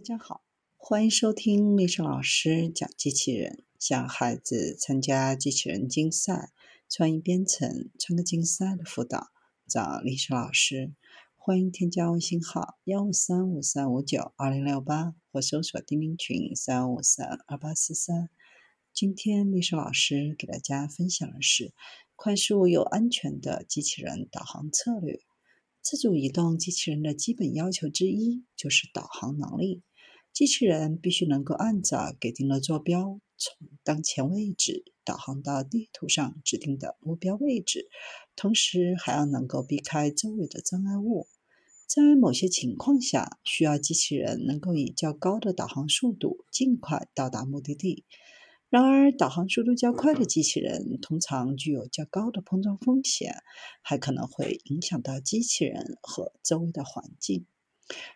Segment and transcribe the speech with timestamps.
[0.00, 0.42] 大家好，
[0.78, 6.52] 欢迎收听历史老师讲机器人，想孩子参加机器人竞赛、
[6.88, 9.28] 创意编程、创客竞赛的辅导，
[9.68, 10.94] 找历史老师。
[11.36, 18.30] 欢迎添加微信号幺五三五三五九二零六八，或搜索钉钉群三五三二八四三。
[18.94, 21.74] 今天历史老师给大家分享的是
[22.16, 25.20] 快速又安全的机器人导航策略。
[25.82, 29.82] 自主移动机器人的基本要求之一就是导航能力。
[30.32, 37.88] 机器人必须能够按照给定的坐标，从当前位置导航到地图上指定的目标位置，
[38.36, 41.26] 同时还要能够避开周围的障碍物。
[41.86, 48.04] 在某些情况下，需要机器人能够以较高的导航速度尽快到达目的地。
[48.68, 53.42] 然而，导航速度较快的机器人通常具有较高的碰撞风险，
[53.82, 57.46] 还可能会影响到机器人和周围的环境。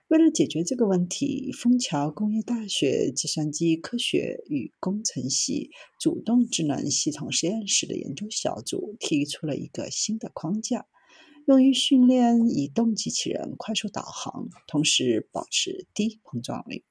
[0.09, 10.87] 为了解决这个问题，枫桥工业大学计算机科学与工程系主动智能系统实验室的研究小组提出了一个新的框架，
[11.47, 16.85] 用于训练移动机器人快速导航，同时保持低碰撞率。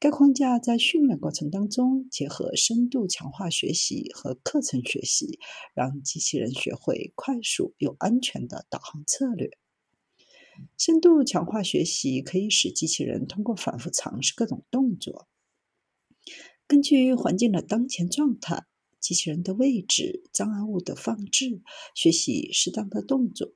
[0.00, 5.38] 该框架在训练过程当中结合深度强化学习和课程学习，
[5.74, 9.50] 让机器人学会快速又安全的导航策略。
[10.76, 15.28] 深度强化学习可以使机器人通过反复尝试各种动作，
[16.66, 18.64] 根据环境的当前状态、
[19.00, 21.62] 机器人的位置、障碍物的放置，
[21.94, 23.54] 学习适当的动作。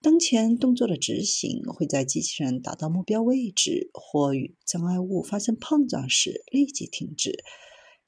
[0.00, 7.44] 当前动作的执行会在机器人达到目标位置或与障碍物发生碰撞时立即停止。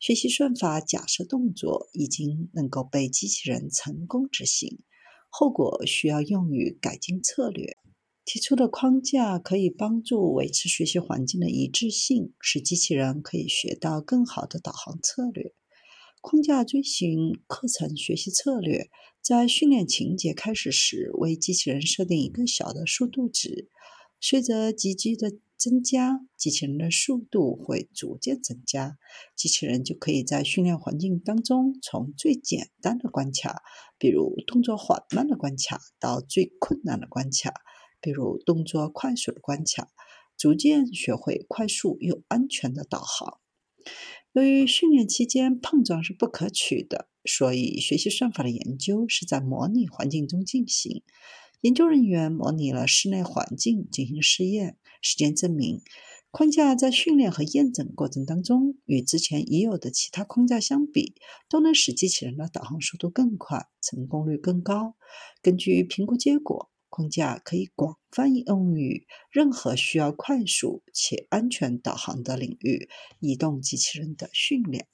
[0.00, 4.80] 学习算法假设动作已经能够被机器人成功执行，
[5.30, 7.76] 后果需要用于改进策略。
[8.24, 15.52] 提出的框架可以帮助维持学习环境的一致性，使机器人可以学到更好的导航策略。
[16.22, 18.88] 框架遵循课程学习策略，
[19.20, 23.68] 在训练情节开始时，为机器人设定一个小的速度值。
[24.18, 28.96] 随着急剧的增加，机器人的速度会逐渐增加。
[29.36, 33.60] 机器人就可以在训练环境当中，从最简单的关卡，
[33.98, 37.52] 比如动作缓慢的关卡，到最困难的关卡，
[38.04, 39.88] 比如动作快速的关卡，
[40.36, 43.40] 逐渐学会快速又安全的导航。
[44.32, 51.02] 由于训练期间碰撞是不可取的，所以学习算法的研究是在模拟环境中进行。
[51.62, 55.80] 研究人员模拟了室内环境进行试验，实践证明，
[56.30, 61.14] 框架在训练和验证过程当中，与之前已有的其他框架相比，
[61.48, 64.96] 都能使机器人的导航速度更快，成功率更高。
[65.40, 66.73] 根据评估结果。
[66.94, 72.88] 框架可以广泛应用于任何需要快速且安全导航的领域，
[73.18, 74.86] 移动机器人的训练。